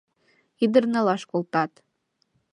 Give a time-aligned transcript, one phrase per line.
[0.63, 1.71] Ӱдыр налаш колтат.